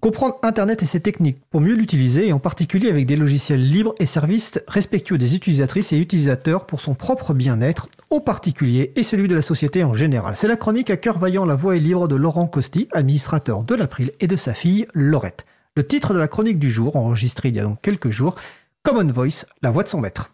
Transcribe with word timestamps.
Comprendre 0.00 0.38
Internet 0.42 0.84
et 0.84 0.86
ses 0.86 1.00
techniques 1.00 1.42
pour 1.50 1.60
mieux 1.60 1.74
l'utiliser, 1.74 2.28
et 2.28 2.32
en 2.32 2.38
particulier 2.38 2.88
avec 2.88 3.04
des 3.04 3.16
logiciels 3.16 3.66
libres 3.66 3.94
et 3.98 4.06
services 4.06 4.60
respectueux 4.68 5.18
des 5.18 5.34
utilisatrices 5.34 5.92
et 5.92 5.98
utilisateurs 5.98 6.66
pour 6.66 6.80
son 6.80 6.94
propre 6.94 7.34
bien-être, 7.34 7.88
au 8.10 8.20
particulier 8.20 8.92
et 8.94 9.02
celui 9.02 9.26
de 9.26 9.34
la 9.34 9.42
société 9.42 9.82
en 9.82 9.94
général. 9.94 10.36
C'est 10.36 10.46
la 10.46 10.56
chronique 10.56 10.90
à 10.90 10.96
cœur 10.96 11.18
vaillant 11.18 11.44
La 11.44 11.56
Voix 11.56 11.76
est 11.76 11.80
libre 11.80 12.06
de 12.06 12.14
Laurent 12.14 12.46
Costi, 12.46 12.86
administrateur 12.92 13.64
de 13.64 13.74
l'April, 13.74 14.12
et 14.20 14.28
de 14.28 14.36
sa 14.36 14.54
fille 14.54 14.86
Laurette. 14.94 15.44
Le 15.74 15.84
titre 15.84 16.14
de 16.14 16.18
la 16.18 16.28
chronique 16.28 16.60
du 16.60 16.70
jour, 16.70 16.94
enregistré 16.94 17.48
il 17.48 17.56
y 17.56 17.60
a 17.60 17.64
donc 17.64 17.80
quelques 17.82 18.10
jours, 18.10 18.36
Common 18.84 19.10
Voice, 19.10 19.46
la 19.62 19.70
voix 19.70 19.82
de 19.82 19.88
son 19.88 20.00
maître. 20.00 20.30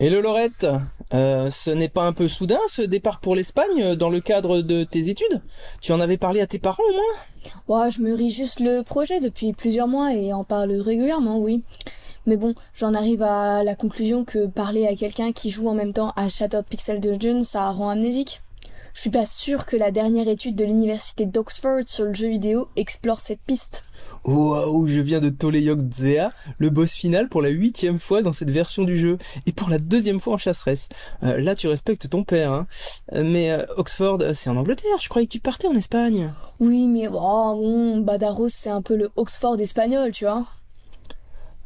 Hello 0.00 0.22
Laurette, 0.22 0.66
euh, 1.14 1.50
ce 1.50 1.70
n'est 1.70 1.88
pas 1.88 2.02
un 2.02 2.12
peu 2.12 2.28
soudain 2.28 2.58
ce 2.68 2.82
départ 2.82 3.20
pour 3.20 3.36
l'Espagne 3.36 3.82
euh, 3.82 3.96
dans 3.96 4.08
le 4.08 4.20
cadre 4.20 4.60
de 4.62 4.84
tes 4.84 5.08
études? 5.08 5.40
Tu 5.80 5.92
en 5.92 6.00
avais 6.00 6.16
parlé 6.16 6.40
à 6.40 6.46
tes 6.46 6.58
parents 6.58 6.82
au 6.88 6.92
moins? 6.92 7.84
Ouais, 7.84 7.90
je 7.90 8.00
me 8.00 8.14
ris 8.14 8.30
juste 8.30 8.60
le 8.60 8.82
projet 8.82 9.20
depuis 9.20 9.52
plusieurs 9.52 9.88
mois 9.88 10.14
et 10.14 10.32
en 10.32 10.44
parle 10.44 10.72
régulièrement, 10.72 11.38
oui. 11.38 11.62
Mais 12.26 12.36
bon, 12.36 12.54
j'en 12.74 12.94
arrive 12.94 13.22
à 13.22 13.64
la 13.64 13.74
conclusion 13.74 14.24
que 14.24 14.46
parler 14.46 14.86
à 14.86 14.94
quelqu'un 14.94 15.32
qui 15.32 15.50
joue 15.50 15.68
en 15.68 15.74
même 15.74 15.92
temps 15.92 16.12
à 16.14 16.28
Shattered 16.28 16.66
Pixel 16.66 17.00
Dungeon, 17.00 17.42
ça 17.42 17.70
rend 17.70 17.88
amnésique. 17.90 18.42
Je 18.94 19.00
suis 19.00 19.10
pas 19.10 19.26
sûr 19.26 19.66
que 19.66 19.76
la 19.76 19.90
dernière 19.90 20.28
étude 20.28 20.54
de 20.54 20.64
l'université 20.64 21.24
d'Oxford 21.26 21.82
sur 21.86 22.04
le 22.04 22.14
jeu 22.14 22.28
vidéo 22.28 22.68
explore 22.76 23.20
cette 23.20 23.40
piste. 23.40 23.84
Waouh, 24.24 24.86
je 24.86 25.00
viens 25.00 25.20
de 25.20 25.30
Toleyok 25.30 25.80
Zea, 25.90 26.30
le 26.58 26.70
boss 26.70 26.92
final 26.92 27.28
pour 27.28 27.42
la 27.42 27.48
huitième 27.48 27.98
fois 27.98 28.22
dans 28.22 28.32
cette 28.32 28.50
version 28.50 28.84
du 28.84 28.96
jeu, 28.96 29.18
et 29.46 29.52
pour 29.52 29.68
la 29.68 29.78
deuxième 29.78 30.20
fois 30.20 30.34
en 30.34 30.38
chasseresse. 30.38 30.88
Euh, 31.22 31.38
là, 31.38 31.56
tu 31.56 31.66
respectes 31.66 32.08
ton 32.08 32.22
père, 32.22 32.52
hein. 32.52 32.66
Euh, 33.14 33.24
mais 33.24 33.50
euh, 33.50 33.64
Oxford, 33.76 34.18
c'est 34.34 34.50
en 34.50 34.56
Angleterre, 34.56 34.98
je 35.00 35.08
croyais 35.08 35.26
que 35.26 35.32
tu 35.32 35.40
partais 35.40 35.66
en 35.66 35.74
Espagne. 35.74 36.32
Oui, 36.60 36.86
mais 36.86 37.08
oh, 37.08 37.54
bon, 37.56 37.98
Badaros, 37.98 38.50
c'est 38.50 38.70
un 38.70 38.82
peu 38.82 38.94
le 38.94 39.10
Oxford 39.16 39.58
espagnol, 39.58 40.12
tu 40.12 40.24
vois. 40.24 40.46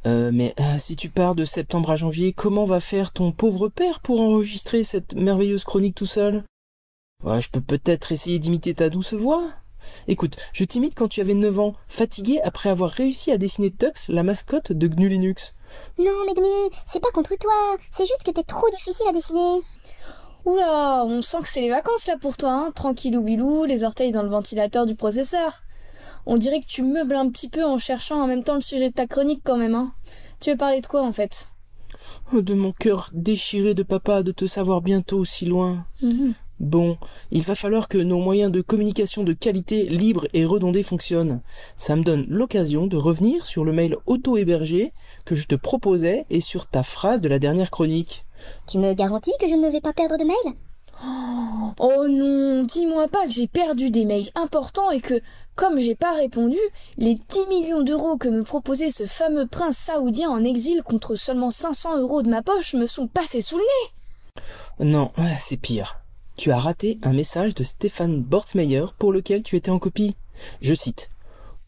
mais 0.05 0.54
si 0.79 0.97
tu 0.97 1.10
pars 1.10 1.35
de 1.35 1.45
septembre 1.45 1.91
à 1.91 1.97
janvier, 1.97 2.32
comment 2.32 2.65
va 2.65 2.80
faire 2.80 3.13
ton 3.13 3.32
pauvre 3.32 3.69
père 3.69 4.01
pour 4.01 4.21
enregistrer 4.21 4.85
cette 4.85 5.15
merveilleuse 5.15 5.65
chronique 5.65 5.97
tout 5.97 6.07
seul? 6.07 6.45
Ouais, 7.25 7.41
je 7.41 7.51
peux 7.51 7.61
peut-être 7.61 8.13
essayer 8.13 8.39
d'imiter 8.39 8.75
ta 8.75 8.91
douce 8.91 9.15
voix. 9.15 9.49
Écoute, 10.07 10.37
je 10.53 10.65
t'imite 10.65 10.95
quand 10.95 11.09
tu 11.09 11.21
avais 11.21 11.35
9 11.35 11.59
ans, 11.59 11.75
fatigué 11.89 12.41
après 12.43 12.69
avoir 12.69 12.91
réussi 12.91 13.33
à 13.33 13.39
dessiner 13.39 13.71
Tux, 13.71 14.09
la 14.09 14.23
mascotte 14.23 14.73
de 14.73 14.87
GNU 14.87 15.09
Linux. 15.09 15.55
Non, 15.99 16.13
mais 16.27 16.35
GNU, 16.35 16.71
c'est 16.87 17.01
pas 17.01 17.11
contre 17.13 17.35
toi, 17.39 17.53
c'est 17.93 18.05
juste 18.07 18.23
que 18.25 18.31
t'es 18.31 18.43
trop 18.43 18.69
difficile 18.71 19.07
à 19.09 19.13
dessiner. 19.13 19.63
Oula, 20.45 21.05
on 21.07 21.23
sent 21.23 21.39
que 21.43 21.49
c'est 21.49 21.61
les 21.61 21.71
vacances 21.71 22.07
là 22.07 22.17
pour 22.21 22.37
toi, 22.37 22.51
hein 22.53 22.71
tranquillou 22.75 23.23
bilou, 23.23 23.65
les 23.65 23.83
orteils 23.83 24.13
dans 24.13 24.23
le 24.23 24.29
ventilateur 24.29 24.87
du 24.87 24.95
processeur. 24.95 25.63
On 26.27 26.37
dirait 26.37 26.61
que 26.61 26.67
tu 26.67 26.83
meubles 26.83 27.15
un 27.15 27.31
petit 27.31 27.49
peu 27.49 27.65
en 27.65 27.79
cherchant 27.79 28.21
en 28.21 28.27
même 28.27 28.45
temps 28.45 28.55
le 28.57 28.61
sujet 28.61 28.91
de 28.91 28.95
ta 28.95 29.07
chronique 29.07 29.43
quand 29.45 29.57
même, 29.57 29.75
hein. 29.75 29.93
Tu 30.41 30.51
veux 30.51 30.57
parler 30.57 30.81
de 30.81 30.87
quoi 30.87 31.03
en 31.03 31.13
fait? 31.13 31.49
Oh, 32.33 32.43
De 32.43 32.55
mon 32.55 32.73
cœur 32.73 33.09
déchiré 33.13 33.75
de 33.75 33.83
papa 33.83 34.23
de 34.23 34.33
te 34.33 34.47
savoir 34.47 34.83
bientôt 34.83 35.25
si 35.25 35.47
loin. 35.47 35.87
Mhm. 36.03 36.35
Bon, 36.59 36.96
il 37.30 37.43
va 37.43 37.54
falloir 37.54 37.87
que 37.87 37.99
nos 37.99 38.18
moyens 38.18 38.51
de 38.51 38.62
communication 38.62 39.24
de 39.24 39.35
qualité 39.35 39.85
libre 39.85 40.26
et 40.32 40.46
redondés 40.46 40.82
fonctionnent. 40.82 41.43
Ça 41.76 41.96
me 41.96 42.02
donne 42.02 42.24
l'occasion 42.29 42.87
de 42.87 42.96
revenir 42.96 43.45
sur 43.45 43.63
le 43.63 43.73
mail 43.73 43.96
auto-hébergé 44.07 44.95
que 45.26 45.35
je 45.35 45.46
te 45.46 45.54
proposais 45.54 46.24
et 46.30 46.40
sur 46.40 46.66
ta 46.66 46.82
phrase 46.82 47.21
de 47.21 47.29
la 47.29 47.38
dernière 47.38 47.71
chronique. 47.71 48.24
Tu 48.66 48.79
me 48.79 48.95
garantis 48.95 49.35
que 49.38 49.48
je 49.48 49.54
ne 49.54 49.68
vais 49.68 49.82
pas 49.82 49.93
perdre 49.93 50.16
de 50.16 50.24
mails 50.24 50.54
Oh 51.79 52.09
non, 52.09 52.63
dis-moi 52.63 53.07
pas 53.09 53.26
que 53.26 53.32
j'ai 53.32 53.48
perdu 53.48 53.91
des 53.91 54.07
mails 54.07 54.30
importants 54.35 54.91
et 54.91 55.02
que, 55.02 55.20
comme 55.57 55.79
j'ai 55.79 55.95
pas 55.95 56.15
répondu, 56.15 56.57
les 56.96 57.15
10 57.15 57.48
millions 57.51 57.82
d'euros 57.82 58.16
que 58.16 58.29
me 58.29 58.45
proposait 58.45 58.88
ce 58.88 59.04
fameux 59.04 59.46
prince 59.46 59.76
saoudien 59.76 60.30
en 60.30 60.43
exil 60.43 60.82
contre 60.82 61.16
seulement 61.16 61.51
500 61.51 61.98
euros 61.98 62.23
de 62.23 62.30
ma 62.30 62.43
poche 62.43 62.73
me 62.73 62.87
sont 62.87 63.09
passés 63.09 63.43
sous 63.43 63.59
le 63.59 63.63
nez. 63.63 64.86
Non, 64.86 65.12
c'est 65.38 65.58
pire 65.58 66.00
tu 66.36 66.50
as 66.50 66.58
raté 66.58 66.98
un 67.02 67.12
message 67.12 67.54
de 67.54 67.62
Stéphane 67.62 68.20
Bortsmeyer 68.20 68.84
pour 68.98 69.12
lequel 69.12 69.42
tu 69.42 69.56
étais 69.56 69.70
en 69.70 69.78
copie. 69.78 70.14
Je 70.60 70.74
cite. 70.74 71.08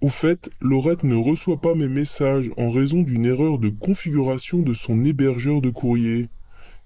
Au 0.01 0.09
fait, 0.09 0.51
Laurette 0.61 1.03
ne 1.03 1.17
reçoit 1.17 1.61
pas 1.61 1.75
mes 1.75 1.89
messages 1.89 2.53
en 2.57 2.71
raison 2.71 3.01
d'une 3.01 3.27
erreur 3.27 3.59
de 3.59 3.69
configuration 3.69 4.59
de 4.59 4.75
son 4.75 5.05
hébergeur 5.05 5.61
de 5.61 5.71
courrier, 5.71 6.27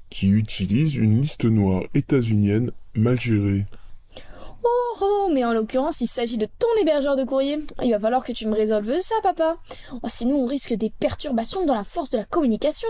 qui 0.08 0.28
utilise 0.28 0.94
une 0.94 1.20
liste 1.20 1.44
noire 1.44 1.82
états-unienne 1.94 2.70
mal 2.94 3.20
gérée. 3.20 3.66
Oh, 4.64 4.96
oh, 5.00 5.30
mais 5.34 5.44
en 5.44 5.52
l'occurrence, 5.52 6.00
il 6.00 6.06
s'agit 6.06 6.38
de 6.38 6.46
ton 6.46 6.68
hébergeur 6.80 7.16
de 7.16 7.24
courrier. 7.24 7.58
Il 7.82 7.90
va 7.90 7.98
falloir 7.98 8.24
que 8.24 8.32
tu 8.32 8.46
me 8.46 8.54
résolves 8.54 8.98
ça, 9.00 9.16
papa. 9.22 9.56
Oh, 10.02 10.08
sinon, 10.08 10.44
on 10.44 10.46
risque 10.46 10.72
des 10.72 10.90
perturbations 10.90 11.66
dans 11.66 11.74
la 11.74 11.84
force 11.84 12.10
de 12.10 12.18
la 12.18 12.24
communication. 12.24 12.88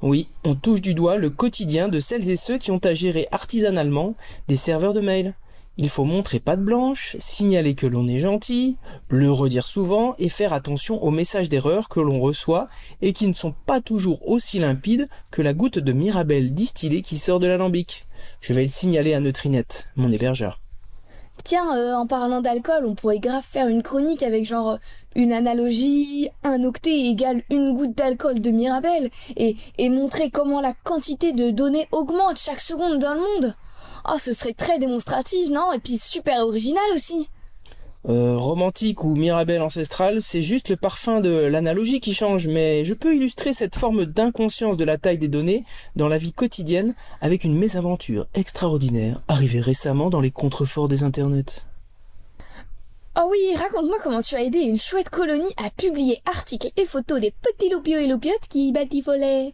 Oui, 0.00 0.28
on 0.44 0.54
touche 0.54 0.80
du 0.80 0.94
doigt 0.94 1.16
le 1.16 1.28
quotidien 1.28 1.88
de 1.88 1.98
celles 1.98 2.30
et 2.30 2.36
ceux 2.36 2.56
qui 2.56 2.70
ont 2.70 2.78
à 2.84 2.94
gérer 2.94 3.26
artisanalement 3.32 4.14
des 4.46 4.54
serveurs 4.54 4.94
de 4.94 5.00
mail. 5.00 5.34
Il 5.76 5.88
faut 5.88 6.04
montrer 6.04 6.38
patte 6.38 6.62
blanche, 6.62 7.16
signaler 7.18 7.74
que 7.74 7.86
l'on 7.86 8.06
est 8.06 8.20
gentil, 8.20 8.76
le 9.08 9.30
redire 9.30 9.66
souvent 9.66 10.14
et 10.18 10.28
faire 10.28 10.52
attention 10.52 11.02
aux 11.02 11.10
messages 11.10 11.48
d'erreur 11.48 11.88
que 11.88 12.00
l'on 12.00 12.20
reçoit 12.20 12.68
et 13.00 13.12
qui 13.12 13.26
ne 13.26 13.32
sont 13.32 13.54
pas 13.66 13.80
toujours 13.80 14.28
aussi 14.28 14.60
limpides 14.60 15.08
que 15.30 15.42
la 15.42 15.52
goutte 15.52 15.78
de 15.78 15.92
Mirabelle 15.92 16.54
distillée 16.54 17.02
qui 17.02 17.18
sort 17.18 17.40
de 17.40 17.46
l'alambic. 17.46 18.06
Je 18.40 18.52
vais 18.52 18.64
le 18.64 18.68
signaler 18.68 19.14
à 19.14 19.20
Neutrinette, 19.20 19.88
mon 19.96 20.12
hébergeur. 20.12 20.60
Tiens, 21.44 21.76
euh, 21.76 21.94
en 21.94 22.06
parlant 22.06 22.40
d'alcool, 22.40 22.84
on 22.84 22.94
pourrait 22.94 23.20
grave 23.20 23.44
faire 23.48 23.68
une 23.68 23.82
chronique 23.82 24.22
avec 24.22 24.44
genre 24.44 24.70
euh, 24.70 24.76
une 25.14 25.32
analogie, 25.32 26.28
un 26.44 26.62
octet 26.64 27.06
égale 27.06 27.42
une 27.50 27.74
goutte 27.74 27.94
d'alcool 27.94 28.40
de 28.40 28.50
Mirabelle, 28.50 29.10
et, 29.36 29.56
et 29.78 29.88
montrer 29.88 30.30
comment 30.30 30.60
la 30.60 30.74
quantité 30.74 31.32
de 31.32 31.50
données 31.50 31.88
augmente 31.90 32.38
chaque 32.38 32.60
seconde 32.60 32.98
dans 32.98 33.14
le 33.14 33.20
monde. 33.20 33.54
Oh, 34.08 34.18
ce 34.18 34.32
serait 34.32 34.52
très 34.52 34.78
démonstratif, 34.78 35.48
non? 35.50 35.72
Et 35.72 35.78
puis 35.78 35.98
super 35.98 36.46
original 36.46 36.84
aussi. 36.94 37.28
Euh, 38.08 38.38
romantique 38.38 39.04
ou 39.04 39.14
Mirabelle 39.14 39.60
ancestrale, 39.60 40.22
c'est 40.22 40.40
juste 40.40 40.70
le 40.70 40.76
parfum 40.76 41.20
de 41.20 41.28
l'analogie 41.28 42.00
qui 42.00 42.14
change, 42.14 42.48
mais 42.48 42.82
je 42.82 42.94
peux 42.94 43.14
illustrer 43.14 43.52
cette 43.52 43.76
forme 43.76 44.06
d'inconscience 44.06 44.78
de 44.78 44.84
la 44.84 44.96
taille 44.96 45.18
des 45.18 45.28
données 45.28 45.64
dans 45.94 46.08
la 46.08 46.16
vie 46.16 46.32
quotidienne 46.32 46.94
avec 47.20 47.44
une 47.44 47.54
mésaventure 47.54 48.26
extraordinaire 48.32 49.20
arrivée 49.28 49.60
récemment 49.60 50.08
dans 50.08 50.22
les 50.22 50.30
contreforts 50.30 50.88
des 50.88 51.02
internets. 51.02 51.66
Oh 53.20 53.28
oui, 53.30 53.54
raconte-moi 53.56 53.98
comment 54.02 54.22
tu 54.22 54.36
as 54.36 54.42
aidé 54.42 54.60
une 54.60 54.78
chouette 54.78 55.10
colonie 55.10 55.52
à 55.62 55.68
publier 55.68 56.22
articles 56.24 56.70
et 56.76 56.86
photos 56.86 57.20
des 57.20 57.32
petits 57.42 57.68
loupiaux 57.68 57.98
et 57.98 58.06
loupiottes 58.06 58.48
qui 58.48 58.72
baltifolaient. 58.72 59.52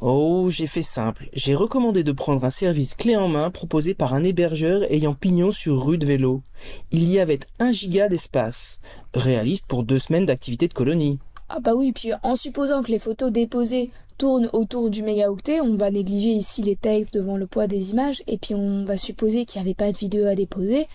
Oh, 0.00 0.50
j'ai 0.50 0.66
fait 0.66 0.82
simple. 0.82 1.30
J'ai 1.32 1.54
recommandé 1.54 2.04
de 2.04 2.12
prendre 2.12 2.44
un 2.44 2.50
service 2.50 2.94
clé 2.94 3.16
en 3.16 3.28
main 3.28 3.50
proposé 3.50 3.94
par 3.94 4.12
un 4.12 4.24
hébergeur 4.24 4.82
ayant 4.92 5.14
pignon 5.14 5.52
sur 5.52 5.86
rue 5.86 5.96
de 5.96 6.04
vélo. 6.04 6.42
Il 6.90 7.10
y 7.10 7.18
avait 7.18 7.40
un 7.58 7.72
giga 7.72 8.08
d'espace. 8.08 8.78
Réaliste 9.14 9.64
pour 9.66 9.84
deux 9.84 9.98
semaines 9.98 10.26
d'activité 10.26 10.68
de 10.68 10.74
colonie. 10.74 11.18
Ah 11.48 11.60
bah 11.60 11.72
oui, 11.74 11.92
puis 11.92 12.10
en 12.22 12.36
supposant 12.36 12.82
que 12.82 12.90
les 12.90 12.98
photos 12.98 13.32
déposées 13.32 13.90
tournent 14.18 14.50
autour 14.52 14.90
du 14.90 15.02
mégaoctet, 15.02 15.60
on 15.60 15.76
va 15.76 15.90
négliger 15.90 16.30
ici 16.30 16.60
les 16.60 16.76
textes 16.76 17.14
devant 17.14 17.38
le 17.38 17.46
poids 17.46 17.66
des 17.66 17.90
images, 17.90 18.22
et 18.26 18.36
puis 18.36 18.54
on 18.54 18.84
va 18.84 18.98
supposer 18.98 19.44
qu'il 19.44 19.62
n'y 19.62 19.68
avait 19.68 19.74
pas 19.74 19.92
de 19.92 19.96
vidéo 19.96 20.26
à 20.26 20.34
déposer. 20.34 20.88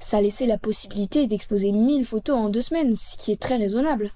Ça 0.00 0.20
laissait 0.20 0.46
la 0.46 0.58
possibilité 0.58 1.26
d'exposer 1.26 1.70
1000 1.70 2.04
photos 2.04 2.36
en 2.36 2.48
deux 2.48 2.62
semaines, 2.62 2.96
ce 2.96 3.16
qui 3.16 3.30
est 3.30 3.40
très 3.40 3.58
raisonnable. 3.58 4.10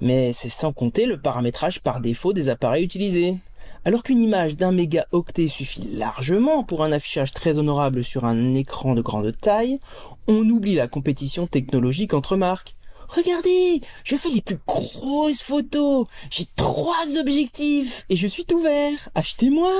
Mais 0.00 0.32
c'est 0.32 0.48
sans 0.48 0.72
compter 0.72 1.04
le 1.04 1.20
paramétrage 1.20 1.82
par 1.82 2.00
défaut 2.00 2.32
des 2.32 2.48
appareils 2.48 2.84
utilisés. 2.84 3.36
Alors 3.86 4.02
qu'une 4.02 4.20
image 4.20 4.58
d'un 4.58 4.72
mégaoctet 4.72 5.46
suffit 5.46 5.88
largement 5.94 6.64
pour 6.64 6.84
un 6.84 6.92
affichage 6.92 7.32
très 7.32 7.58
honorable 7.58 8.04
sur 8.04 8.26
un 8.26 8.54
écran 8.54 8.94
de 8.94 9.00
grande 9.00 9.34
taille, 9.40 9.78
on 10.28 10.46
oublie 10.50 10.74
la 10.74 10.86
compétition 10.86 11.46
technologique 11.46 12.12
entre 12.12 12.36
marques. 12.36 12.76
Regardez, 13.08 13.80
je 14.04 14.16
fais 14.16 14.28
les 14.28 14.42
plus 14.42 14.58
grosses 14.66 15.42
photos, 15.42 16.06
j'ai 16.30 16.44
trois 16.56 17.18
objectifs 17.18 18.04
et 18.10 18.16
je 18.16 18.26
suis 18.26 18.44
tout 18.44 18.60
vert. 18.60 19.08
Achetez-moi. 19.14 19.72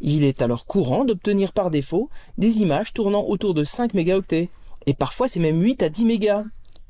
Il 0.00 0.24
est 0.24 0.40
alors 0.40 0.64
courant 0.64 1.04
d'obtenir 1.04 1.52
par 1.52 1.70
défaut 1.70 2.08
des 2.38 2.62
images 2.62 2.94
tournant 2.94 3.24
autour 3.24 3.52
de 3.52 3.64
5 3.64 3.92
mégaoctets. 3.92 4.48
Et 4.86 4.94
parfois 4.94 5.28
c'est 5.28 5.40
même 5.40 5.62
8 5.62 5.82
à 5.82 5.90
10 5.90 6.06
mégas. 6.06 6.44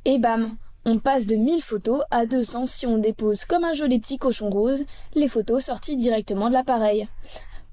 Et 0.05 0.21
bam, 0.21 0.57
on 0.89 0.99
passe 0.99 1.27
de 1.27 1.37
1000 1.37 1.61
photos 1.61 2.01
à 2.11 2.25
200 2.25 2.67
si 2.67 2.87
on 2.87 2.97
dépose 2.97 3.45
comme 3.45 3.65
un 3.65 3.75
joli 3.75 3.99
petit 3.99 4.17
cochon 4.17 4.49
rose 4.49 4.87
les 5.15 5.29
photos 5.29 5.67
sorties 5.67 5.99
directement 5.99 6.49
de 6.49 6.55
l'appareil. 6.55 7.09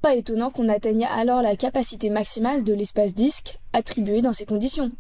Pas 0.01 0.15
étonnant 0.15 0.51
qu'on 0.51 0.67
atteigne 0.67 1.05
alors 1.05 1.41
la 1.41 1.55
capacité 1.55 2.09
maximale 2.09 2.65
de 2.65 2.73
l'espace 2.73 3.13
disque 3.13 3.57
attribué 3.71 4.21
dans 4.21 4.33
ces 4.33 4.45
conditions. 4.45 4.91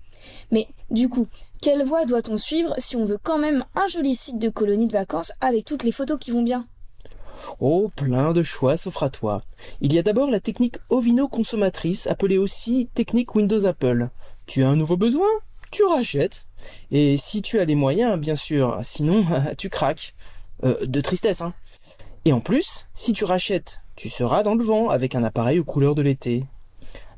Mais 0.49 0.69
du 0.89 1.09
coup, 1.09 1.27
quelle 1.61 1.83
voie 1.83 2.05
doit-on 2.05 2.37
suivre 2.37 2.73
si 2.77 2.95
on 2.95 3.03
veut 3.03 3.19
quand 3.21 3.37
même 3.37 3.65
un 3.75 3.87
joli 3.87 4.15
site 4.15 4.39
de 4.39 4.47
colonie 4.47 4.87
de 4.87 4.93
vacances 4.93 5.33
avec 5.41 5.65
toutes 5.65 5.83
les 5.83 5.91
photos 5.91 6.17
qui 6.17 6.31
vont 6.31 6.41
bien? 6.41 6.65
Oh, 7.59 7.91
plein 7.97 8.31
de 8.31 8.43
choix 8.43 8.77
s'offrent 8.77 9.03
à 9.03 9.09
toi. 9.09 9.43
Il 9.81 9.91
y 9.91 9.99
a 9.99 10.03
d'abord 10.03 10.31
la 10.31 10.39
technique 10.39 10.77
ovino 10.87 11.27
consommatrice, 11.27 12.07
appelée 12.07 12.37
aussi 12.37 12.87
technique 12.93 13.35
Windows 13.35 13.65
Apple. 13.65 14.09
Tu 14.45 14.63
as 14.63 14.69
un 14.69 14.77
nouveau 14.77 14.95
besoin? 14.95 15.27
Tu 15.71 15.83
rachètes. 15.83 16.45
Et 16.91 17.17
si 17.17 17.41
tu 17.41 17.59
as 17.59 17.65
les 17.65 17.75
moyens, 17.75 18.19
bien 18.19 18.35
sûr, 18.35 18.79
sinon 18.83 19.25
tu 19.57 19.69
craques. 19.69 20.15
Euh, 20.63 20.85
de 20.85 21.01
tristesse, 21.01 21.41
hein. 21.41 21.53
Et 22.23 22.31
en 22.31 22.39
plus, 22.39 22.87
si 22.93 23.13
tu 23.13 23.25
rachètes, 23.25 23.81
tu 23.95 24.09
seras 24.09 24.41
dans 24.41 24.55
le 24.55 24.63
vent 24.63 24.89
avec 24.89 25.13
un 25.13 25.23
appareil 25.23 25.59
aux 25.59 25.65
couleurs 25.65 25.95
de 25.95 26.01
l'été. 26.01 26.45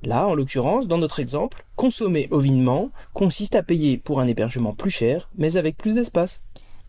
Là, 0.03 0.27
en 0.27 0.35
l'occurrence, 0.35 0.87
dans 0.87 0.97
notre 0.97 1.19
exemple, 1.19 1.65
consommer 1.75 2.27
ovinement 2.31 2.91
consiste 3.13 3.55
à 3.55 3.63
payer 3.63 3.97
pour 3.97 4.19
un 4.19 4.27
hébergement 4.27 4.73
plus 4.73 4.89
cher, 4.89 5.29
mais 5.37 5.57
avec 5.57 5.77
plus 5.77 5.95
d'espace. 5.95 6.41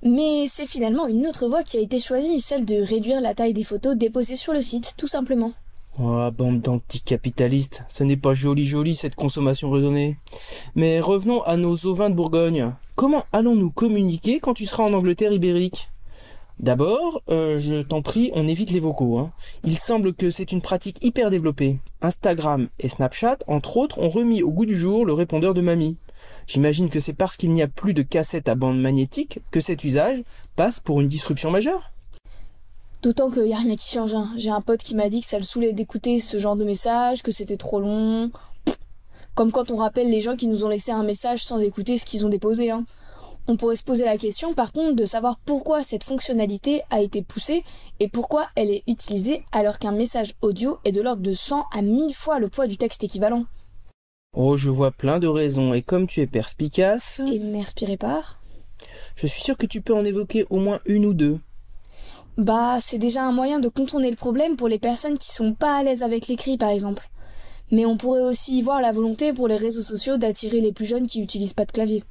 Mais 0.02 0.46
c'est 0.46 0.66
finalement 0.66 1.06
une 1.06 1.26
autre 1.26 1.48
voie 1.48 1.62
qui 1.62 1.76
a 1.76 1.80
été 1.80 2.00
choisie, 2.00 2.40
celle 2.40 2.64
de 2.64 2.80
réduire 2.80 3.20
la 3.20 3.34
taille 3.34 3.54
des 3.54 3.64
photos 3.64 3.96
déposées 3.96 4.36
sur 4.36 4.52
le 4.52 4.62
site, 4.62 4.94
tout 4.96 5.08
simplement. 5.08 5.52
Oh, 6.00 6.30
bande 6.30 6.60
d'anticapitalistes, 6.60 7.84
ce 7.88 8.04
n'est 8.04 8.16
pas 8.16 8.32
joli 8.32 8.64
joli 8.64 8.94
cette 8.94 9.16
consommation 9.16 9.68
raisonnée. 9.68 10.16
Mais 10.76 11.00
revenons 11.00 11.42
à 11.42 11.56
nos 11.56 11.86
ovins 11.86 12.08
de 12.08 12.14
Bourgogne. 12.14 12.72
Comment 12.94 13.24
allons-nous 13.32 13.70
communiquer 13.70 14.38
quand 14.38 14.54
tu 14.54 14.64
seras 14.64 14.84
en 14.84 14.92
Angleterre 14.92 15.32
ibérique? 15.32 15.90
D'abord, 16.60 17.22
euh, 17.30 17.58
je 17.58 17.82
t'en 17.82 18.00
prie, 18.02 18.30
on 18.34 18.46
évite 18.46 18.70
les 18.70 18.78
vocaux. 18.78 19.18
Hein. 19.18 19.32
Il 19.64 19.76
semble 19.76 20.14
que 20.14 20.30
c'est 20.30 20.52
une 20.52 20.60
pratique 20.60 21.02
hyper 21.04 21.30
développée. 21.30 21.80
Instagram 22.00 22.68
et 22.78 22.88
Snapchat, 22.88 23.38
entre 23.48 23.76
autres, 23.76 23.98
ont 23.98 24.08
remis 24.08 24.44
au 24.44 24.52
goût 24.52 24.66
du 24.66 24.76
jour 24.76 25.04
le 25.04 25.14
répondeur 25.14 25.52
de 25.52 25.62
mamie. 25.62 25.96
J'imagine 26.46 26.90
que 26.90 27.00
c'est 27.00 27.12
parce 27.12 27.36
qu'il 27.36 27.52
n'y 27.52 27.62
a 27.62 27.68
plus 27.68 27.92
de 27.92 28.02
cassettes 28.02 28.48
à 28.48 28.54
bande 28.54 28.80
magnétique 28.80 29.40
que 29.50 29.60
cet 29.60 29.82
usage 29.82 30.22
passe 30.54 30.78
pour 30.78 31.00
une 31.00 31.08
disruption 31.08 31.50
majeure. 31.50 31.90
D'autant 33.02 33.30
qu'il 33.30 33.44
n'y 33.44 33.54
a 33.54 33.58
rien 33.58 33.76
qui 33.76 33.90
change. 33.90 34.14
Hein. 34.14 34.30
J'ai 34.36 34.50
un 34.50 34.60
pote 34.60 34.82
qui 34.82 34.94
m'a 34.94 35.08
dit 35.08 35.20
que 35.20 35.26
ça 35.26 35.38
le 35.38 35.44
saoulait 35.44 35.72
d'écouter 35.72 36.18
ce 36.18 36.38
genre 36.38 36.56
de 36.56 36.64
message, 36.64 37.22
que 37.22 37.30
c'était 37.30 37.56
trop 37.56 37.80
long. 37.80 38.30
Comme 39.34 39.52
quand 39.52 39.70
on 39.70 39.76
rappelle 39.76 40.10
les 40.10 40.20
gens 40.20 40.34
qui 40.34 40.48
nous 40.48 40.64
ont 40.64 40.68
laissé 40.68 40.90
un 40.90 41.04
message 41.04 41.44
sans 41.44 41.58
écouter 41.58 41.96
ce 41.96 42.04
qu'ils 42.04 42.26
ont 42.26 42.28
déposé. 42.28 42.72
Hein. 42.72 42.84
On 43.50 43.56
pourrait 43.56 43.76
se 43.76 43.84
poser 43.84 44.04
la 44.04 44.18
question 44.18 44.52
par 44.52 44.72
contre 44.72 44.94
de 44.94 45.06
savoir 45.06 45.38
pourquoi 45.46 45.82
cette 45.82 46.04
fonctionnalité 46.04 46.82
a 46.90 47.00
été 47.00 47.22
poussée 47.22 47.64
et 47.98 48.08
pourquoi 48.08 48.46
elle 48.56 48.70
est 48.70 48.82
utilisée 48.86 49.42
alors 49.52 49.78
qu'un 49.78 49.92
message 49.92 50.34
audio 50.42 50.78
est 50.84 50.92
de 50.92 51.00
l'ordre 51.00 51.22
de 51.22 51.32
100 51.32 51.64
à 51.72 51.80
1000 51.80 52.14
fois 52.14 52.40
le 52.40 52.48
poids 52.48 52.66
du 52.66 52.76
texte 52.76 53.04
équivalent. 53.04 53.46
Oh, 54.36 54.58
je 54.58 54.68
vois 54.68 54.90
plein 54.90 55.18
de 55.18 55.28
raisons 55.28 55.72
et 55.72 55.80
comme 55.80 56.06
tu 56.06 56.20
es 56.20 56.26
perspicace... 56.26 57.22
Et 57.26 57.38
m'inspirer 57.38 57.96
par 57.96 58.38
Je 59.16 59.26
suis 59.26 59.40
sûr 59.40 59.56
que 59.56 59.66
tu 59.66 59.80
peux 59.80 59.94
en 59.94 60.04
évoquer 60.04 60.44
au 60.50 60.58
moins 60.58 60.80
une 60.84 61.06
ou 61.06 61.14
deux. 61.14 61.38
Bah, 62.38 62.78
c'est 62.80 62.98
déjà 62.98 63.24
un 63.24 63.32
moyen 63.32 63.58
de 63.58 63.68
contourner 63.68 64.08
le 64.08 64.16
problème 64.16 64.56
pour 64.56 64.68
les 64.68 64.78
personnes 64.78 65.18
qui 65.18 65.32
sont 65.32 65.54
pas 65.54 65.76
à 65.76 65.82
l'aise 65.82 66.04
avec 66.04 66.28
l'écrit 66.28 66.56
par 66.56 66.70
exemple. 66.70 67.10
Mais 67.72 67.84
on 67.84 67.96
pourrait 67.96 68.22
aussi 68.22 68.58
y 68.58 68.62
voir 68.62 68.80
la 68.80 68.92
volonté 68.92 69.32
pour 69.32 69.48
les 69.48 69.56
réseaux 69.56 69.82
sociaux 69.82 70.18
d'attirer 70.18 70.60
les 70.60 70.72
plus 70.72 70.86
jeunes 70.86 71.08
qui 71.08 71.20
utilisent 71.20 71.52
pas 71.52 71.64
de 71.64 71.72
clavier. 71.72 72.04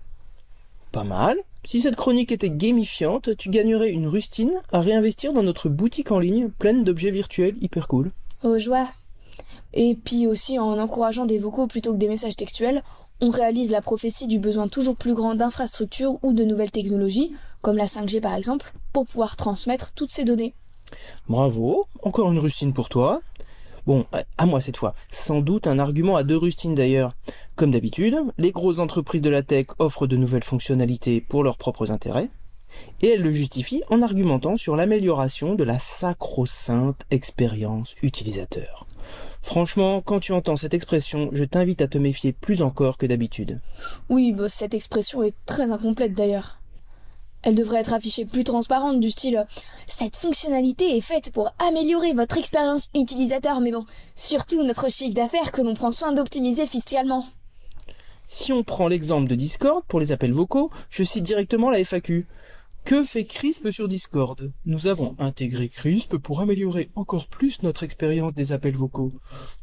Pas 0.91 1.05
mal. 1.05 1.37
Si 1.63 1.79
cette 1.79 1.95
chronique 1.95 2.33
était 2.33 2.49
gamifiante, 2.49 3.37
tu 3.37 3.49
gagnerais 3.49 3.89
une 3.89 4.07
rustine 4.07 4.51
à 4.73 4.81
réinvestir 4.81 5.31
dans 5.31 5.43
notre 5.43 5.69
boutique 5.69 6.11
en 6.11 6.19
ligne 6.19 6.49
pleine 6.49 6.83
d'objets 6.83 7.11
virtuels 7.11 7.55
hyper 7.61 7.87
cool. 7.87 8.11
Oh 8.43 8.59
joie. 8.59 8.89
Et 9.73 9.95
puis 9.95 10.27
aussi 10.27 10.59
en 10.59 10.77
encourageant 10.77 11.25
des 11.25 11.39
vocaux 11.39 11.67
plutôt 11.67 11.93
que 11.93 11.97
des 11.97 12.07
messages 12.09 12.35
textuels, 12.35 12.83
on 13.21 13.29
réalise 13.29 13.71
la 13.71 13.81
prophétie 13.81 14.27
du 14.27 14.39
besoin 14.39 14.67
toujours 14.67 14.97
plus 14.97 15.13
grand 15.13 15.35
d'infrastructures 15.35 16.19
ou 16.21 16.33
de 16.33 16.43
nouvelles 16.43 16.71
technologies, 16.71 17.31
comme 17.61 17.77
la 17.77 17.85
5G 17.85 18.21
par 18.21 18.35
exemple, 18.35 18.73
pour 18.93 19.05
pouvoir 19.05 19.35
transmettre 19.35 19.91
toutes 19.93 20.11
ces 20.11 20.25
données. 20.25 20.53
Bravo, 21.27 21.85
encore 22.01 22.31
une 22.31 22.39
rustine 22.39 22.73
pour 22.73 22.89
toi. 22.89 23.21
Bon, 23.85 24.05
à 24.37 24.45
moi 24.45 24.59
cette 24.59 24.77
fois. 24.77 24.95
Sans 25.09 25.41
doute 25.41 25.65
un 25.65 25.79
argument 25.79 26.17
à 26.17 26.23
deux 26.23 26.37
rustines 26.37 26.75
d'ailleurs. 26.75 27.11
Comme 27.55 27.71
d'habitude, 27.71 28.17
les 28.37 28.51
grosses 28.51 28.79
entreprises 28.79 29.21
de 29.21 29.29
la 29.29 29.43
tech 29.43 29.67
offrent 29.79 30.07
de 30.07 30.17
nouvelles 30.17 30.43
fonctionnalités 30.43 31.21
pour 31.21 31.43
leurs 31.43 31.57
propres 31.57 31.89
intérêts, 31.91 32.29
et 33.01 33.09
elles 33.09 33.21
le 33.21 33.31
justifient 33.31 33.83
en 33.89 34.01
argumentant 34.01 34.57
sur 34.57 34.75
l'amélioration 34.75 35.55
de 35.55 35.63
la 35.63 35.79
sacro-sainte 35.79 37.01
expérience 37.11 37.95
utilisateur. 38.03 38.87
Franchement, 39.41 40.01
quand 40.01 40.19
tu 40.19 40.33
entends 40.33 40.57
cette 40.57 40.73
expression, 40.73 41.29
je 41.31 41.45
t'invite 41.45 41.81
à 41.81 41.87
te 41.87 41.97
méfier 41.97 42.33
plus 42.33 42.61
encore 42.61 42.97
que 42.97 43.05
d'habitude. 43.05 43.61
Oui, 44.09 44.33
bah, 44.33 44.49
cette 44.49 44.73
expression 44.73 45.23
est 45.23 45.35
très 45.45 45.71
incomplète 45.71 46.13
d'ailleurs. 46.13 46.59
Elle 47.47 47.55
devrait 47.55 47.79
être 47.79 47.93
affichée 47.93 48.25
plus 48.25 48.43
transparente 48.43 48.99
du 48.99 49.09
style 49.09 49.47
Cette 49.87 50.17
fonctionnalité 50.17 50.97
est 50.97 51.01
faite 51.01 51.31
pour 51.31 51.53
améliorer 51.59 52.11
votre 52.11 52.37
expérience 52.37 52.89
utilisateur, 52.93 53.61
mais 53.61 53.71
bon, 53.71 53.85
surtout 54.17 54.63
notre 54.63 54.91
chiffre 54.91 55.13
d'affaires 55.13 55.53
que 55.53 55.61
l'on 55.61 55.73
prend 55.73 55.93
soin 55.93 56.11
d'optimiser 56.11 56.67
fiscalement. 56.67 57.25
Si 58.27 58.51
on 58.51 58.65
prend 58.65 58.89
l'exemple 58.89 59.29
de 59.29 59.35
Discord 59.35 59.81
pour 59.87 60.01
les 60.01 60.11
appels 60.11 60.33
vocaux, 60.33 60.69
je 60.89 61.03
cite 61.03 61.23
directement 61.23 61.69
la 61.69 61.81
FAQ. 61.85 62.27
Que 62.83 63.05
fait 63.05 63.23
CRISP 63.23 63.71
sur 63.71 63.87
Discord? 63.87 64.51
Nous 64.65 64.87
avons 64.87 65.15
intégré 65.17 65.69
CRISP 65.69 66.17
pour 66.17 66.41
améliorer 66.41 66.89
encore 66.95 67.27
plus 67.27 67.63
notre 67.63 67.83
expérience 67.83 68.33
des 68.33 68.51
appels 68.51 68.75
vocaux. 68.75 69.13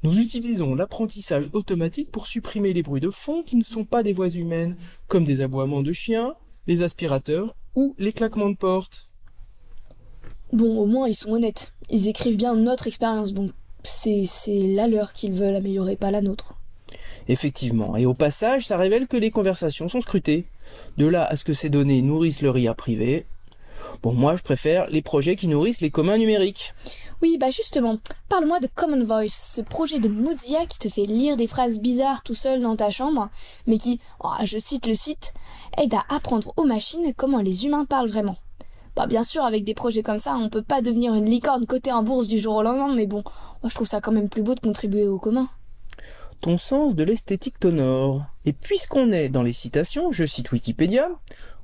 Nous 0.03 0.19
utilisons 0.19 0.75
l'apprentissage 0.75 1.51
automatique 1.53 2.11
pour 2.11 2.29
supprimer 2.29 2.73
les 2.73 2.83
bruits 2.83 3.03
de 3.03 3.11
fond 3.11 3.43
qui 3.43 3.57
ne 3.57 3.63
sont 3.63 3.85
pas 3.85 4.03
des 4.03 4.15
voix 4.15 4.31
humaines, 4.31 4.79
comme 5.07 5.27
des 5.27 5.43
aboiements 5.43 5.83
de 5.83 5.93
chiens, 5.93 6.33
les 6.67 6.81
aspirateurs 6.81 7.55
ou 7.75 7.95
les 7.99 8.13
claquements 8.13 8.51
de 8.51 8.57
porte. 8.57 9.09
Bon, 10.53 10.79
au 10.79 10.87
moins 10.87 11.09
ils 11.09 11.15
sont 11.15 11.33
honnêtes. 11.33 11.73
Ils 11.91 12.09
écrivent 12.09 12.37
bien 12.37 12.55
notre 12.55 12.87
expérience, 12.87 13.33
bon, 13.33 13.51
c'est 13.83 14.27
la 14.47 14.87
leur 14.87 15.13
qu'ils 15.13 15.33
veulent 15.33 15.57
améliorer, 15.57 15.97
pas 15.97 16.11
la 16.11 16.21
nôtre. 16.21 16.55
Effectivement, 17.29 17.97
et 17.97 18.07
au 18.07 18.15
passage, 18.15 18.67
ça 18.67 18.77
révèle 18.77 19.09
que 19.09 19.17
les 19.17 19.31
conversations 19.31 19.89
sont 19.89 20.01
scrutées. 20.01 20.47
De 20.97 21.07
là 21.07 21.25
à 21.25 21.37
ce 21.37 21.45
que 21.45 21.53
ces 21.53 21.71
données 21.71 22.03
nourrissent 22.03 22.43
le 22.43 22.51
RIA 22.51 22.75
privé, 22.75 23.27
Bon, 24.03 24.13
moi, 24.13 24.37
je 24.37 24.43
préfère 24.43 24.87
les 24.89 25.03
projets 25.03 25.37
qui 25.37 25.49
nourrissent 25.49 25.81
les 25.81 25.91
communs 25.91 26.19
numériques. 26.19 26.75
Oui, 27.23 27.39
bah 27.39 27.51
justement, 27.51 27.99
parle-moi 28.29 28.61
de 28.61 28.69
Common 28.75 29.03
Voice, 29.03 29.29
ce 29.29 29.63
projet 29.63 29.99
de 29.99 30.09
Mozilla 30.09 30.67
qui 30.67 30.79
te 30.79 30.89
fait 30.89 31.05
lire 31.05 31.37
des 31.37 31.47
phrases 31.47 31.79
bizarres 31.79 32.23
tout 32.23 32.35
seul 32.35 32.61
dans 32.61 32.77
ta 32.77 32.91
chambre, 32.91 33.31
mais 33.67 33.79
qui, 33.79 34.01
oh, 34.23 34.29
je 34.45 34.59
cite 34.59 34.87
le 34.87 34.95
site, 34.95 35.33
aide 35.79 35.95
à 35.95 36.05
apprendre 36.15 36.53
aux 36.57 36.65
machines 36.65 37.15
comment 37.17 37.41
les 37.41 37.65
humains 37.65 37.87
parlent 37.87 38.11
vraiment. 38.11 38.37
Bah 38.95 39.07
bien 39.07 39.25
sûr, 39.25 39.43
avec 39.43 39.65
des 39.65 39.75
projets 39.75 40.03
comme 40.03 40.19
ça, 40.19 40.37
on 40.37 40.51
peut 40.51 40.63
pas 40.63 40.83
devenir 40.83 41.15
une 41.15 41.25
licorne 41.25 41.67
cotée 41.67 41.93
en 41.93 42.03
bourse 42.03 42.29
du 42.29 42.39
jour 42.39 42.57
au 42.57 42.63
lendemain, 42.63 42.95
mais 42.95 43.07
bon, 43.07 43.23
moi 43.63 43.71
je 43.71 43.75
trouve 43.75 43.89
ça 43.89 44.01
quand 44.01 44.13
même 44.13 44.29
plus 44.29 44.43
beau 44.43 44.55
de 44.55 44.61
contribuer 44.61 45.09
au 45.09 45.19
commun. 45.19 45.49
Sens 46.59 46.95
de 46.95 47.03
l'esthétique 47.03 47.59
t'honore. 47.59 48.27
Et 48.45 48.53
puisqu'on 48.53 49.13
est 49.13 49.31
dans 49.31 49.43
les 49.43 49.55
citations, 49.55 50.13
je 50.13 50.25
cite 50.25 50.53
Wikipédia, 50.53 51.09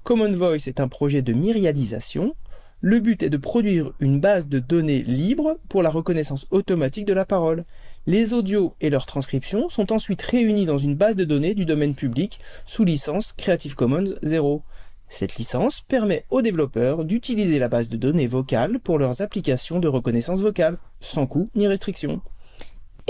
Common 0.02 0.32
Voice 0.32 0.66
est 0.66 0.80
un 0.80 0.88
projet 0.88 1.20
de 1.22 1.32
myriadisation. 1.34 2.34
Le 2.80 2.98
but 2.98 3.22
est 3.22 3.30
de 3.30 3.36
produire 3.36 3.92
une 4.00 4.20
base 4.20 4.48
de 4.48 4.58
données 4.58 5.02
libre 5.02 5.58
pour 5.68 5.82
la 5.82 5.90
reconnaissance 5.90 6.46
automatique 6.50 7.04
de 7.04 7.12
la 7.12 7.26
parole. 7.26 7.66
Les 8.06 8.32
audios 8.32 8.74
et 8.80 8.90
leurs 8.90 9.06
transcriptions 9.06 9.68
sont 9.68 9.92
ensuite 9.92 10.22
réunis 10.22 10.66
dans 10.66 10.78
une 10.78 10.96
base 10.96 11.14
de 11.14 11.24
données 11.24 11.54
du 11.54 11.66
domaine 11.66 11.94
public 11.94 12.40
sous 12.66 12.84
licence 12.84 13.32
Creative 13.32 13.74
Commons 13.74 14.14
0. 14.22 14.62
Cette 15.08 15.36
licence 15.36 15.82
permet 15.82 16.24
aux 16.30 16.42
développeurs 16.42 17.04
d'utiliser 17.04 17.58
la 17.58 17.68
base 17.68 17.90
de 17.90 17.98
données 17.98 18.26
vocales 18.26 18.80
pour 18.80 18.98
leurs 18.98 19.20
applications 19.20 19.78
de 19.78 19.88
reconnaissance 19.88 20.40
vocale, 20.40 20.78
sans 21.00 21.26
coût 21.26 21.50
ni 21.54 21.68
restriction. 21.68 22.22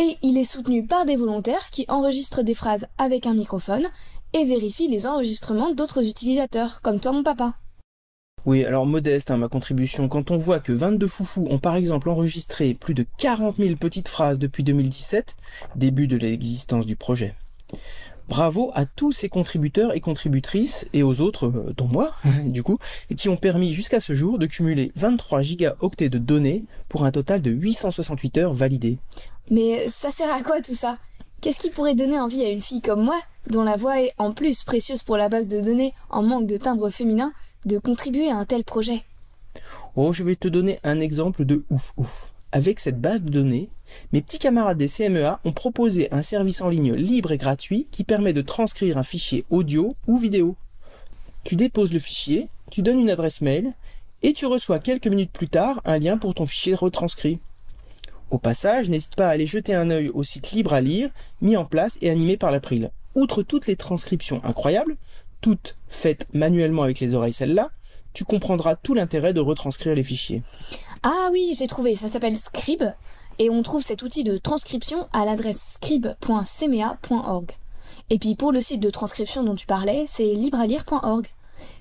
Et 0.01 0.17
il 0.23 0.39
est 0.39 0.45
soutenu 0.45 0.87
par 0.87 1.05
des 1.05 1.17
volontaires 1.17 1.69
qui 1.71 1.85
enregistrent 1.89 2.43
des 2.43 2.55
phrases 2.55 2.87
avec 2.97 3.27
un 3.27 3.35
microphone 3.35 3.87
et 4.33 4.47
vérifie 4.47 4.89
les 4.89 5.07
enregistrements 5.07 5.75
d'autres 5.75 6.09
utilisateurs, 6.09 6.81
comme 6.81 7.01
toi 7.01 7.13
mon 7.13 7.23
papa. 7.23 7.53
Oui, 8.47 8.65
alors 8.65 8.87
modeste 8.87 9.31
hein, 9.31 9.37
ma 9.37 9.49
contribution, 9.49 10.09
quand 10.09 10.31
on 10.31 10.39
voit 10.39 10.59
que 10.59 10.73
22 10.73 11.07
foufous 11.07 11.47
ont 11.51 11.59
par 11.59 11.77
exemple 11.77 12.09
enregistré 12.09 12.73
plus 12.73 12.95
de 12.95 13.05
40 13.19 13.59
000 13.59 13.77
petites 13.77 14.09
phrases 14.09 14.39
depuis 14.39 14.65
2017, 14.65 15.37
début 15.77 16.07
de 16.07 16.17
l'existence 16.17 16.87
du 16.87 16.97
projet. 16.97 17.35
Bravo 18.31 18.71
à 18.75 18.87
tous 18.87 19.11
ces 19.11 19.29
contributeurs 19.29 19.93
et 19.93 20.01
contributrices 20.01 20.87
et 20.93 21.03
aux 21.03 21.21
autres, 21.21 21.49
euh, 21.49 21.75
dont 21.77 21.89
moi, 21.89 22.15
du 22.45 22.63
coup, 22.63 22.79
qui 23.17 23.29
ont 23.29 23.37
permis 23.37 23.75
jusqu'à 23.75 23.99
ce 23.99 24.15
jour 24.15 24.39
de 24.39 24.47
cumuler 24.47 24.93
23 24.95 25.43
gigaoctets 25.43 26.09
de 26.09 26.19
données 26.19 26.65
pour 26.89 27.05
un 27.05 27.11
total 27.11 27.43
de 27.43 27.51
868 27.51 28.39
heures 28.39 28.55
validées. 28.55 28.99
Mais 29.51 29.89
ça 29.89 30.11
sert 30.11 30.33
à 30.33 30.43
quoi 30.43 30.61
tout 30.63 30.75
ça? 30.75 30.99
Qu'est-ce 31.41 31.59
qui 31.59 31.71
pourrait 31.71 31.95
donner 31.95 32.19
envie 32.19 32.45
à 32.45 32.51
une 32.51 32.63
fille 32.63 32.83
comme 32.83 33.03
moi, 33.03 33.21
dont 33.49 33.65
la 33.65 33.77
voix 33.77 34.01
est 34.01 34.13
en 34.19 34.33
plus 34.33 34.63
précieuse 34.63 35.03
pour 35.03 35.17
la 35.17 35.29
base 35.29 35.49
de 35.49 35.61
données 35.61 35.95
en 36.09 36.23
manque 36.23 36.47
de 36.47 36.57
timbre 36.57 36.91
féminin, 36.91 37.33
de 37.65 37.79
contribuer 37.79 38.31
à 38.31 38.37
un 38.37 38.45
tel 38.45 38.63
projet? 38.63 39.03
Oh, 39.97 40.13
je 40.13 40.23
vais 40.23 40.37
te 40.37 40.49
donner 40.49 40.79
un 40.85 41.01
exemple 41.01 41.45
de 41.45 41.65
ouf 41.71 41.93
ouf. 41.97 42.33
Avec 42.53 42.79
cette 42.79 43.01
base 43.01 43.23
de 43.23 43.31
données, 43.31 43.71
mes 44.13 44.23
petits 44.23 44.39
camarades 44.39 44.79
des 44.79 44.89
CMEA 44.89 45.41
ont 45.45 45.53
proposé 45.53 46.13
un 46.13 46.23
service 46.23 46.61
en 46.61 46.69
ligne 46.69 46.95
libre 46.95 47.33
et 47.33 47.39
gratuit 47.39 47.89
qui 47.91 48.05
permet 48.05 48.33
de 48.33 48.43
transcrire 48.43 48.99
un 48.99 49.03
fichier 49.03 49.45
audio 49.51 49.95
ou 50.07 50.19
vidéo. 50.19 50.57
Tu 51.43 51.57
déposes 51.57 51.93
le 51.93 51.99
fichier, 51.99 52.49
tu 52.71 52.83
donnes 52.83 53.01
une 53.01 53.11
adresse 53.11 53.41
mail, 53.41 53.73
et 54.23 54.33
tu 54.33 54.47
reçois 54.47 54.79
quelques 54.79 55.07
minutes 55.07 55.33
plus 55.33 55.49
tard 55.49 55.81
un 55.85 55.99
lien 55.99 56.19
pour 56.19 56.35
ton 56.35 56.47
fichier 56.47 56.75
retranscrit. 56.75 57.41
Au 58.31 58.39
passage, 58.39 58.89
n'hésite 58.89 59.17
pas 59.17 59.27
à 59.27 59.31
aller 59.31 59.47
jeter 59.47 59.75
un 59.75 59.91
œil 59.91 60.09
au 60.09 60.23
site 60.23 60.53
libre 60.53 60.73
à 60.73 60.81
lire, 60.81 61.11
mis 61.41 61.57
en 61.57 61.65
place 61.65 61.99
et 62.01 62.11
animé 62.11 62.37
par 62.37 62.51
l'April. 62.51 62.91
Outre 63.17 63.43
toutes 63.43 63.67
les 63.67 63.75
transcriptions 63.75 64.41
incroyables, 64.45 64.97
toutes 65.41 65.77
faites 65.89 66.27
manuellement 66.33 66.85
avec 66.85 67.01
les 67.01 67.15
oreilles 67.15 67.33
celles-là, 67.33 67.71
tu 68.13 68.25
comprendras 68.25 68.77
tout 68.77 68.95
l'intérêt 68.95 69.33
de 69.33 69.41
retranscrire 69.41 69.95
les 69.95 70.05
fichiers. 70.05 70.43
Ah 71.03 71.29
oui, 71.33 71.55
j'ai 71.59 71.67
trouvé, 71.67 71.97
ça 71.97 72.09
s'appelle 72.09 72.37
Scribe, 72.37 72.85
et 73.39 73.51
on 73.51 73.63
trouve 73.63 73.83
cet 73.83 74.03
outil 74.03 74.23
de 74.23 74.37
transcription 74.37 75.09
à 75.13 75.25
l'adresse 75.25 75.75
scribe.cma.org. 75.75 77.51
Et 78.11 78.19
puis 78.19 78.35
pour 78.37 78.53
le 78.53 78.61
site 78.61 78.81
de 78.81 78.91
transcription 78.91 79.43
dont 79.43 79.55
tu 79.55 79.67
parlais, 79.67 80.05
c'est 80.07 80.35
libralire.org. 80.35 81.27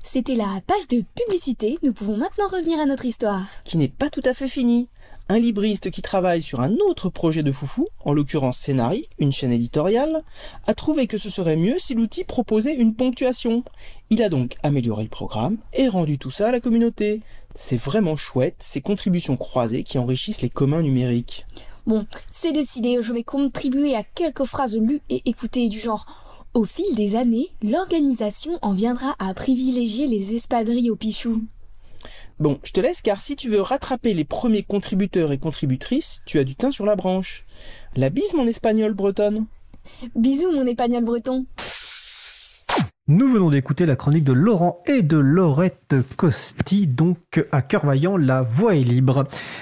C'était 0.03 0.35
la 0.35 0.61
page 0.65 0.87
de 0.89 1.03
publicité, 1.15 1.77
nous 1.83 1.93
pouvons 1.93 2.17
maintenant 2.17 2.47
revenir 2.47 2.79
à 2.79 2.85
notre 2.85 3.05
histoire. 3.05 3.45
Qui 3.65 3.77
n'est 3.77 3.87
pas 3.87 4.09
tout 4.09 4.21
à 4.25 4.33
fait 4.33 4.47
finie. 4.47 4.87
Un 5.31 5.37
libriste 5.37 5.91
qui 5.91 6.01
travaille 6.01 6.41
sur 6.41 6.59
un 6.59 6.73
autre 6.89 7.09
projet 7.09 7.43
de 7.43 7.51
foufou, 7.51 7.87
en 8.03 8.13
l'occurrence 8.13 8.57
Scénarii, 8.57 9.07
une 9.19 9.31
chaîne 9.31 9.51
éditoriale, 9.51 10.23
a 10.65 10.73
trouvé 10.73 11.05
que 11.05 11.19
ce 11.19 11.29
serait 11.29 11.55
mieux 11.55 11.77
si 11.77 11.93
l'outil 11.93 12.23
proposait 12.23 12.73
une 12.73 12.95
ponctuation. 12.95 13.63
Il 14.09 14.23
a 14.23 14.29
donc 14.29 14.55
amélioré 14.63 15.03
le 15.03 15.09
programme 15.09 15.57
et 15.73 15.87
rendu 15.87 16.17
tout 16.17 16.31
ça 16.31 16.47
à 16.47 16.51
la 16.51 16.59
communauté. 16.59 17.21
C'est 17.53 17.77
vraiment 17.77 18.15
chouette, 18.15 18.55
ces 18.57 18.81
contributions 18.81 19.37
croisées 19.37 19.83
qui 19.83 19.99
enrichissent 19.99 20.41
les 20.41 20.49
communs 20.49 20.81
numériques. 20.81 21.45
Bon, 21.85 22.07
c'est 22.31 22.51
décidé, 22.51 22.97
je 22.99 23.13
vais 23.13 23.23
contribuer 23.23 23.95
à 23.95 24.01
quelques 24.03 24.45
phrases 24.45 24.77
lues 24.77 25.01
et 25.11 25.21
écoutées 25.29 25.69
du 25.69 25.77
genre 25.79 26.07
Au 26.55 26.65
fil 26.65 26.95
des 26.95 27.15
années, 27.15 27.49
l'organisation 27.61 28.57
en 28.63 28.73
viendra 28.73 29.15
à 29.19 29.31
privilégier 29.35 30.07
les 30.07 30.33
espadrilles 30.33 30.89
au 30.89 30.95
pichou. 30.95 31.43
Bon, 32.39 32.59
je 32.63 32.71
te 32.71 32.79
laisse 32.79 33.01
car 33.01 33.21
si 33.21 33.35
tu 33.35 33.49
veux 33.49 33.61
rattraper 33.61 34.13
les 34.13 34.25
premiers 34.25 34.63
contributeurs 34.63 35.31
et 35.31 35.37
contributrices, 35.37 36.21
tu 36.25 36.39
as 36.39 36.43
du 36.43 36.55
teint 36.55 36.71
sur 36.71 36.85
la 36.85 36.95
branche. 36.95 37.45
La 37.95 38.09
bise 38.09 38.33
mon 38.33 38.47
espagnol 38.47 38.93
bretonne. 38.93 39.45
Bisous 40.15 40.51
mon 40.51 40.65
épagnol 40.65 41.03
breton. 41.03 41.45
Nous 43.07 43.27
venons 43.27 43.49
d'écouter 43.49 43.87
la 43.87 43.95
chronique 43.95 44.23
de 44.23 44.33
Laurent 44.33 44.83
et 44.85 45.01
de 45.01 45.17
Laurette 45.17 45.95
Costi, 46.15 46.85
donc 46.85 47.43
à 47.51 47.63
Cœur 47.63 47.83
Vaillant, 47.83 48.17
la 48.17 48.43
voix 48.43 48.75
est 48.75 48.83
libre. 48.83 49.27